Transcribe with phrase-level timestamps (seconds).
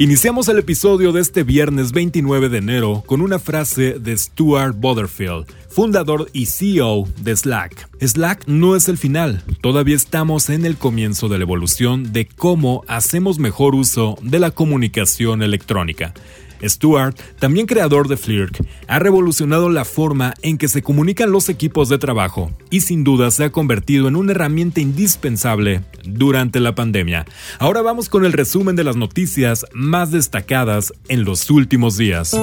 [0.00, 5.46] Iniciamos el episodio de este viernes 29 de enero con una frase de Stuart Butterfield,
[5.70, 7.88] fundador y CEO de Slack.
[8.00, 12.84] Slack no es el final, todavía estamos en el comienzo de la evolución de cómo
[12.86, 16.14] hacemos mejor uso de la comunicación electrónica.
[16.62, 21.88] Stuart, también creador de Flirk, ha revolucionado la forma en que se comunican los equipos
[21.88, 27.26] de trabajo y sin duda se ha convertido en una herramienta indispensable durante la pandemia.
[27.58, 32.36] Ahora vamos con el resumen de las noticias más destacadas en los últimos días.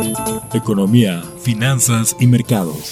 [0.53, 2.91] Economía, finanzas y mercados.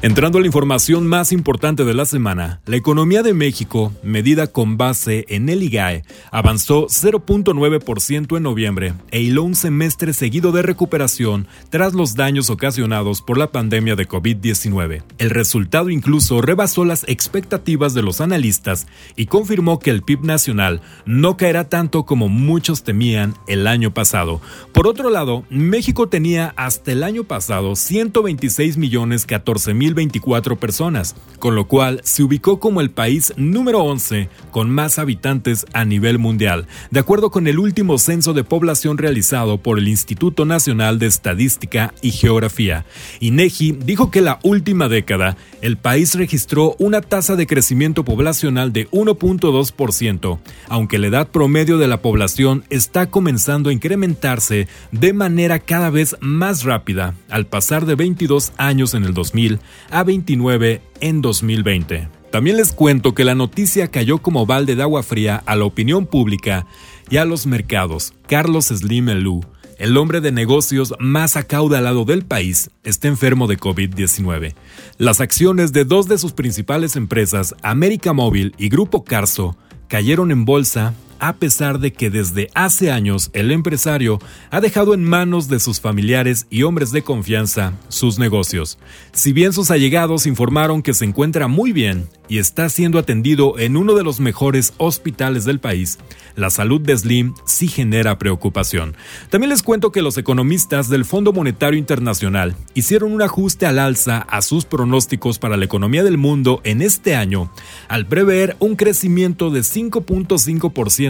[0.00, 4.76] Entrando a la información más importante de la semana, la economía de México, medida con
[4.76, 11.48] base en el IGAE, avanzó 0.9% en noviembre e hiló un semestre seguido de recuperación
[11.70, 15.02] tras los daños ocasionados por la pandemia de COVID-19.
[15.18, 20.80] El resultado incluso rebasó las expectativas de los analistas y confirmó que el PIB nacional
[21.06, 24.40] no caerá tanto como muchos temían el año pasado.
[24.72, 31.14] Por otro lado, México tenía hasta el año pasado 126 millones 14 mil 24 personas,
[31.38, 36.18] con lo cual se ubicó como el país número 11 con más habitantes a nivel
[36.18, 41.06] mundial, de acuerdo con el último censo de población realizado por el Instituto Nacional de
[41.06, 42.84] Estadística y Geografía.
[43.20, 48.88] INEGI dijo que la última década el país registró una tasa de crecimiento poblacional de
[48.90, 55.90] 1.2%, aunque la edad promedio de la población está comenzando a incrementarse de manera cada
[55.90, 59.60] vez más rápida, al pasar de 22 años en el 2000
[59.90, 62.08] a 29 en 2020.
[62.30, 66.06] También les cuento que la noticia cayó como balde de agua fría a la opinión
[66.06, 66.66] pública
[67.10, 68.12] y a los mercados.
[68.26, 69.40] Carlos Slim Elú,
[69.78, 74.54] el hombre de negocios más acaudalado del país, está enfermo de COVID-19.
[74.98, 79.56] Las acciones de dos de sus principales empresas, América Móvil y Grupo Carso,
[79.88, 84.18] cayeron en bolsa a pesar de que desde hace años el empresario
[84.50, 88.78] ha dejado en manos de sus familiares y hombres de confianza sus negocios.
[89.12, 93.76] Si bien sus allegados informaron que se encuentra muy bien y está siendo atendido en
[93.76, 95.98] uno de los mejores hospitales del país,
[96.36, 98.96] la salud de Slim sí genera preocupación.
[99.30, 104.18] También les cuento que los economistas del Fondo Monetario Internacional hicieron un ajuste al alza
[104.18, 107.50] a sus pronósticos para la economía del mundo en este año,
[107.88, 111.07] al prever un crecimiento de 5.5%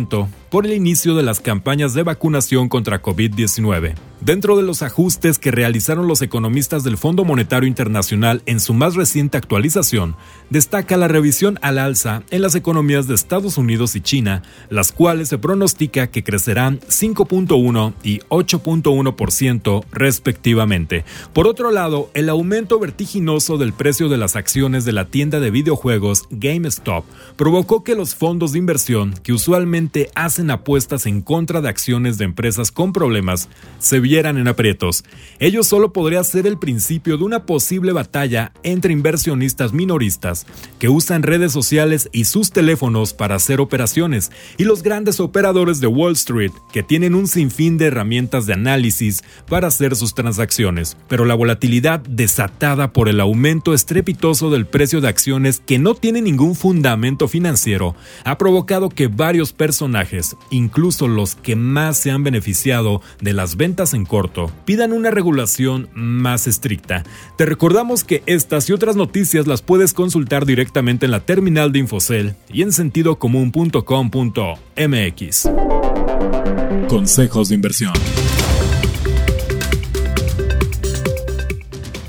[0.50, 3.94] por el inicio de las campañas de vacunación contra COVID-19.
[4.20, 8.96] Dentro de los ajustes que realizaron los economistas del Fondo Monetario Internacional en su más
[8.96, 10.16] reciente actualización,
[10.50, 15.28] destaca la revisión al alza en las economías de Estados Unidos y China, las cuales
[15.28, 21.04] se pronostica que crecerán 5.1 y 8.1% respectivamente.
[21.32, 25.52] Por otro lado, el aumento vertiginoso del precio de las acciones de la tienda de
[25.52, 27.04] videojuegos GameStop
[27.36, 32.24] provocó que los fondos de inversión, que usualmente hacen apuestas en contra de acciones de
[32.24, 35.04] empresas con problemas, se vieran en aprietos.
[35.38, 40.46] Ello solo podría ser el principio de una posible batalla entre inversionistas minoristas
[40.78, 45.86] que usan redes sociales y sus teléfonos para hacer operaciones y los grandes operadores de
[45.86, 50.96] Wall Street que tienen un sinfín de herramientas de análisis para hacer sus transacciones.
[51.08, 56.22] Pero la volatilidad desatada por el aumento estrepitoso del precio de acciones que no tiene
[56.22, 57.94] ningún fundamento financiero
[58.24, 59.77] ha provocado que varios personajes,
[60.50, 65.10] incluso los que más se han beneficiado de las ventas en en corto, pidan una
[65.10, 67.02] regulación más estricta.
[67.36, 71.80] Te recordamos que estas y otras noticias las puedes consultar directamente en la terminal de
[71.80, 75.48] Infocel y en sentidocomún.com.mx.
[76.88, 77.92] Consejos de inversión.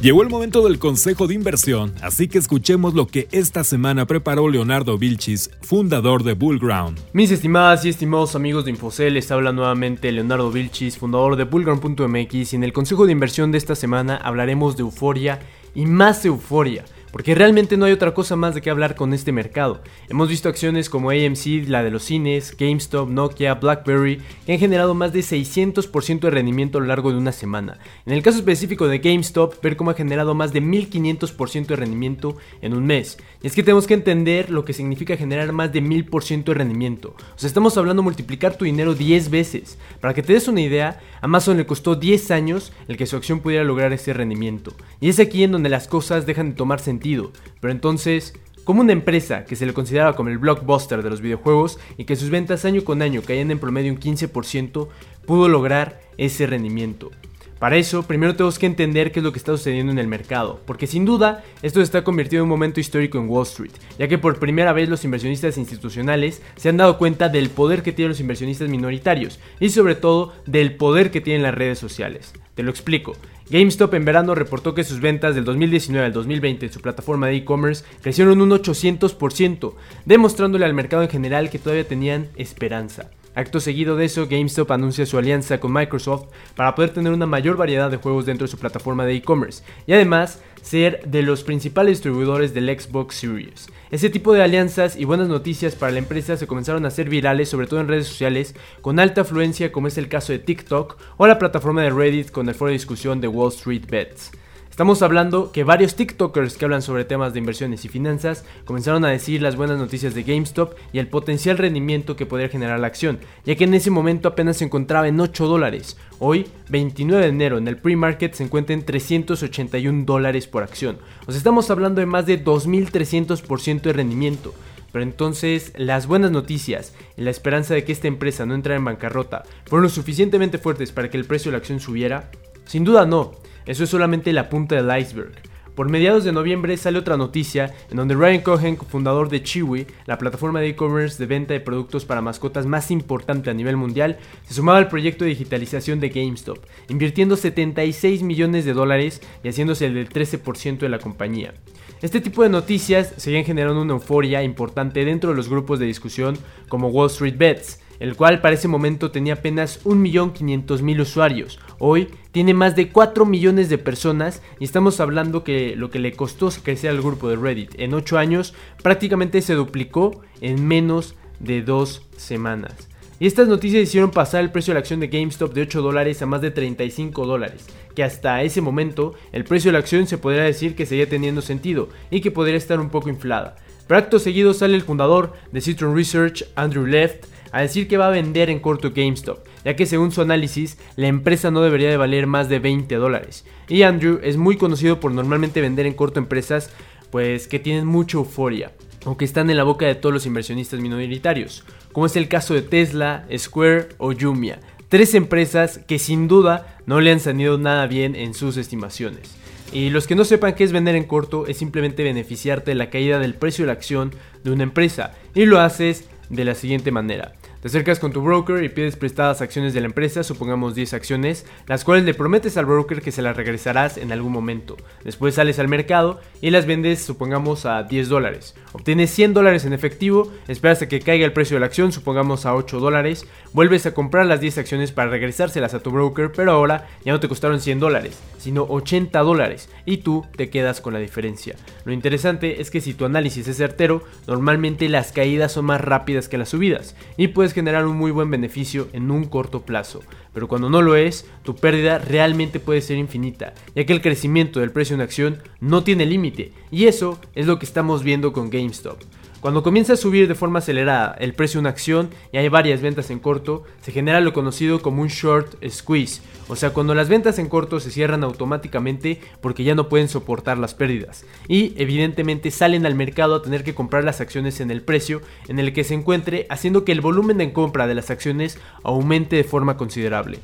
[0.02, 4.48] Llegó el momento del consejo de inversión, así que escuchemos lo que esta semana preparó
[4.48, 6.98] Leonardo Vilchis, fundador de Bullground.
[7.12, 12.54] Mis estimadas y estimados amigos de Infocel, les habla nuevamente Leonardo Vilchis, fundador de Bullground.mx
[12.54, 15.42] y en el consejo de inversión de esta semana hablaremos de euforia
[15.76, 19.32] y más euforia porque realmente no hay otra cosa más de qué hablar con este
[19.32, 19.82] mercado.
[20.10, 24.94] Hemos visto acciones como AMC, la de los cines, GameStop, Nokia, BlackBerry, que han generado
[24.94, 27.80] más de 600% de rendimiento a lo largo de una semana.
[28.06, 32.38] En el caso específico de GameStop, ver cómo ha generado más de 1500% de rendimiento
[32.62, 33.18] en un mes.
[33.42, 37.16] Y es que tenemos que entender lo que significa generar más de 1000% de rendimiento.
[37.36, 39.78] O sea, estamos hablando de multiplicar tu dinero 10 veces.
[40.00, 43.40] Para que te des una idea, Amazon le costó 10 años el que su acción
[43.40, 44.74] pudiera lograr ese rendimiento.
[45.02, 46.99] Y es aquí en donde las cosas dejan de tomar sentido.
[47.00, 51.80] Pero entonces, como una empresa que se le consideraba como el blockbuster de los videojuegos
[51.98, 54.88] y que sus ventas año con año caían en promedio un 15%,
[55.26, 57.12] pudo lograr ese rendimiento.
[57.60, 60.62] Para eso, primero tenemos que entender qué es lo que está sucediendo en el mercado,
[60.66, 64.08] porque sin duda esto se está convirtiendo en un momento histórico en Wall Street, ya
[64.08, 68.12] que por primera vez los inversionistas institucionales se han dado cuenta del poder que tienen
[68.12, 72.32] los inversionistas minoritarios y sobre todo del poder que tienen las redes sociales.
[72.56, 73.18] Te lo explico.
[73.50, 77.36] GameStop en verano reportó que sus ventas del 2019 al 2020 en su plataforma de
[77.36, 79.74] e-commerce crecieron un 800%,
[80.06, 83.10] demostrándole al mercado en general que todavía tenían esperanza.
[83.40, 86.26] Acto seguido de eso, GameStop anuncia su alianza con Microsoft
[86.58, 89.94] para poder tener una mayor variedad de juegos dentro de su plataforma de e-commerce y
[89.94, 93.68] además ser de los principales distribuidores del Xbox Series.
[93.92, 97.48] Ese tipo de alianzas y buenas noticias para la empresa se comenzaron a hacer virales,
[97.48, 101.26] sobre todo en redes sociales, con alta afluencia como es el caso de TikTok o
[101.26, 104.32] la plataforma de Reddit con el foro de discusión de Wall Street Bets.
[104.80, 109.10] Estamos hablando que varios TikTokers que hablan sobre temas de inversiones y finanzas comenzaron a
[109.10, 113.20] decir las buenas noticias de GameStop y el potencial rendimiento que podría generar la acción,
[113.44, 115.98] ya que en ese momento apenas se encontraba en 8 dólares.
[116.18, 120.98] Hoy, 29 de enero, en el pre-market se encuentra en 381 dólares por acción.
[121.28, 124.54] O sea, estamos hablando de más de 2.300% de rendimiento.
[124.94, 128.86] Pero entonces las buenas noticias y la esperanza de que esta empresa no entrara en
[128.86, 132.32] bancarrota fueron lo suficientemente fuertes para que el precio de la acción subiera?
[132.64, 133.34] Sin duda no.
[133.70, 135.32] Eso es solamente la punta del iceberg.
[135.76, 140.18] Por mediados de noviembre sale otra noticia en donde Ryan Cohen, fundador de Chewy, la
[140.18, 144.18] plataforma de e-commerce de venta de productos para mascotas más importante a nivel mundial,
[144.48, 146.58] se sumaba al proyecto de digitalización de GameStop,
[146.90, 151.54] invirtiendo 76 millones de dólares y haciéndose el del 13% de la compañía.
[152.02, 156.40] Este tipo de noticias seguían generando una euforia importante dentro de los grupos de discusión
[156.70, 161.60] como Wall Street Bets, el cual para ese momento tenía apenas 1.500.000 usuarios.
[161.78, 166.14] Hoy tiene más de 4 millones de personas y estamos hablando que lo que le
[166.14, 171.62] costó crecer al grupo de Reddit en 8 años prácticamente se duplicó en menos de
[171.62, 172.90] 2 semanas.
[173.22, 176.22] Y estas noticias hicieron pasar el precio de la acción de GameStop de 8 dólares
[176.22, 180.18] a más de 35 dólares, que hasta ese momento el precio de la acción se
[180.18, 183.58] podría decir que seguía teniendo sentido y que podría estar un poco inflada.
[183.88, 188.08] Pero acto seguido sale el fundador de Citron Research, Andrew Left, a decir que va
[188.08, 191.98] a vender en corto GameStop, ya que según su análisis, la empresa no debería de
[191.98, 193.46] valer más de 20 dólares.
[193.68, 196.72] Y Andrew es muy conocido por normalmente vender en corto empresas
[197.12, 198.72] pues que tienen mucha euforia,
[199.06, 202.54] o que están en la boca de todos los inversionistas minoritarios, como es el caso
[202.54, 204.60] de Tesla, Square o Jumia,
[204.90, 209.36] tres empresas que sin duda no le han salido nada bien en sus estimaciones.
[209.72, 212.90] Y los que no sepan qué es vender en corto es simplemente beneficiarte de la
[212.90, 214.12] caída del precio de la acción
[214.44, 217.34] de una empresa y lo haces de la siguiente manera.
[217.62, 221.46] Te acercas con tu broker y pides prestadas acciones de la empresa, supongamos 10 acciones,
[221.68, 224.78] las cuales le prometes al broker que se las regresarás en algún momento.
[225.04, 228.56] Después sales al mercado y las vendes, supongamos, a 10 dólares.
[228.72, 232.46] Obtienes 100 dólares en efectivo, esperas a que caiga el precio de la acción, supongamos
[232.46, 236.54] a 8 dólares, vuelves a comprar las 10 acciones para regresárselas a tu broker, pero
[236.54, 240.94] ahora ya no te costaron 100 dólares, sino 80 dólares, y tú te quedas con
[240.94, 241.58] la diferencia.
[241.84, 246.30] Lo interesante es que si tu análisis es certero, normalmente las caídas son más rápidas
[246.30, 250.02] que las subidas, y generar un muy buen beneficio en un corto plazo,
[250.34, 254.60] pero cuando no lo es, tu pérdida realmente puede ser infinita, ya que el crecimiento
[254.60, 258.50] del precio una acción no tiene límite, y eso es lo que estamos viendo con
[258.50, 259.00] GameStop.
[259.42, 262.82] Cuando comienza a subir de forma acelerada el precio de una acción y hay varias
[262.82, 267.08] ventas en corto, se genera lo conocido como un short squeeze, o sea, cuando las
[267.08, 272.52] ventas en corto se cierran automáticamente porque ya no pueden soportar las pérdidas y evidentemente
[272.52, 275.86] salen al mercado a tener que comprar las acciones en el precio en el que
[275.86, 280.40] se encuentre, haciendo que el volumen de compra de las acciones aumente de forma considerable.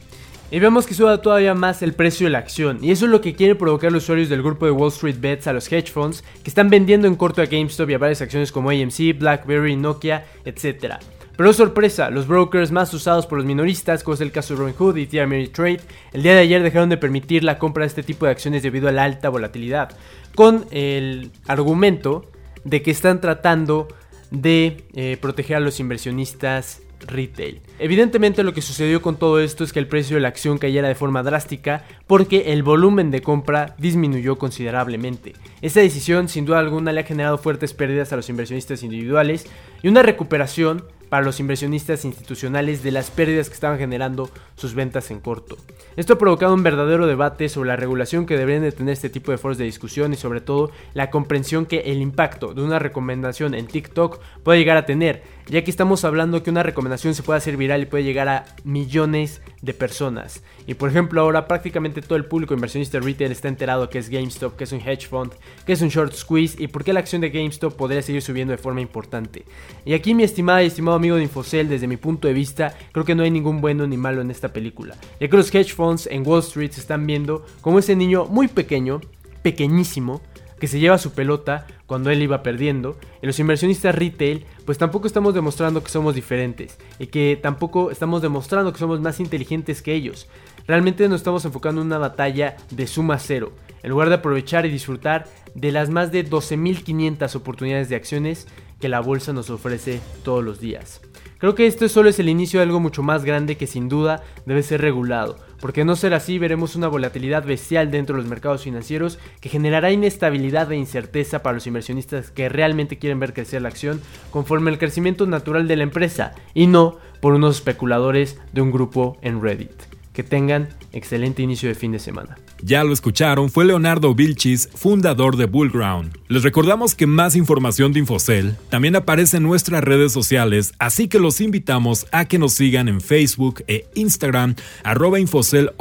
[0.52, 3.20] Y vemos que suba todavía más el precio de la acción, y eso es lo
[3.20, 6.24] que quiere provocar los usuarios del grupo de Wall Street Bets a los hedge funds
[6.44, 10.24] que están vendiendo en corto a GameStop y a varias acciones como AMC, BlackBerry, Nokia,
[10.46, 10.96] etc.
[11.36, 14.98] Pero sorpresa, los brokers más usados por los minoristas, como es el caso de Robinhood
[14.98, 15.82] y TMR Trade,
[16.14, 18.88] el día de ayer dejaron de permitir la compra de este tipo de acciones debido
[18.88, 19.98] a la alta volatilidad,
[20.36, 22.32] con el argumento
[22.64, 23.88] de que están tratando
[24.30, 27.62] de eh, proteger a los inversionistas retail.
[27.80, 30.88] Evidentemente lo que sucedió con todo esto es que el precio de la acción cayera
[30.88, 35.34] de forma drástica porque el volumen de compra disminuyó considerablemente.
[35.62, 39.46] Esta decisión sin duda alguna le ha generado fuertes pérdidas a los inversionistas individuales
[39.82, 40.84] y una recuperación
[41.16, 45.58] para los inversionistas institucionales de las pérdidas que estaban generando sus ventas en corto.
[45.96, 49.32] Esto ha provocado un verdadero debate sobre la regulación que deberían de tener este tipo
[49.32, 53.54] de foros de discusión y sobre todo la comprensión que el impacto de una recomendación
[53.54, 57.38] en TikTok puede llegar a tener, ya que estamos hablando que una recomendación se puede
[57.38, 60.44] hacer viral y puede llegar a millones de personas.
[60.68, 64.58] Y por ejemplo ahora prácticamente todo el público inversionista retail está enterado que es GameStop,
[64.58, 65.32] que es un hedge fund,
[65.66, 68.52] que es un short squeeze y por qué la acción de GameStop podría seguir subiendo
[68.52, 69.46] de forma importante.
[69.86, 73.06] Y aquí mi estimada y estimado amigo de Infocel, desde mi punto de vista, creo
[73.06, 74.96] que no hay ningún bueno ni malo en esta película.
[75.20, 78.48] Ya que los hedge funds en Wall Street se están viendo como ese niño muy
[78.48, 79.02] pequeño,
[79.44, 80.22] pequeñísimo,
[80.60, 82.98] que se lleva su pelota cuando él iba perdiendo.
[83.22, 88.24] Y los inversionistas retail, pues tampoco estamos demostrando que somos diferentes y que tampoco estamos
[88.24, 90.28] demostrando que somos más inteligentes que ellos.
[90.68, 93.52] Realmente nos estamos enfocando en una batalla de suma cero,
[93.84, 98.48] en lugar de aprovechar y disfrutar de las más de 12.500 oportunidades de acciones
[98.86, 101.02] que la bolsa nos ofrece todos los días.
[101.40, 104.22] Creo que esto solo es el inicio de algo mucho más grande que sin duda
[104.46, 108.62] debe ser regulado, porque no ser así veremos una volatilidad bestial dentro de los mercados
[108.62, 113.70] financieros que generará inestabilidad e incerteza para los inversionistas que realmente quieren ver crecer la
[113.70, 118.70] acción conforme el crecimiento natural de la empresa y no por unos especuladores de un
[118.72, 119.95] grupo en Reddit.
[120.16, 122.38] Que tengan excelente inicio de fin de semana.
[122.62, 126.18] Ya lo escucharon, fue Leonardo Vilchis, fundador de Bullground.
[126.30, 131.20] Les recordamos que más información de Infocel también aparece en nuestras redes sociales, así que
[131.20, 135.72] los invitamos a que nos sigan en Facebook e Instagram, arroba Infocel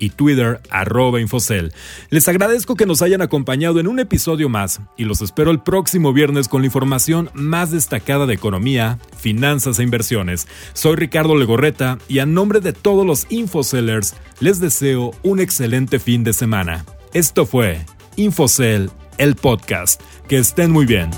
[0.00, 1.72] y Twitter, arroba Infocel.
[2.10, 6.12] Les agradezco que nos hayan acompañado en un episodio más y los espero el próximo
[6.12, 10.48] viernes con la información más destacada de economía, finanzas e inversiones.
[10.72, 16.24] Soy Ricardo Legorreta y a nombre de todos los Infocellers, les deseo un excelente fin
[16.24, 16.86] de semana.
[17.12, 17.84] Esto fue
[18.16, 20.00] Infocel, el podcast.
[20.28, 21.10] Que estén muy bien.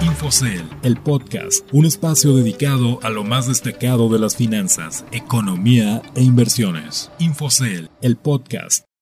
[0.00, 6.22] Infocel, el podcast, un espacio dedicado a lo más destacado de las finanzas, economía e
[6.22, 7.10] inversiones.
[7.18, 8.84] Infocel, el podcast.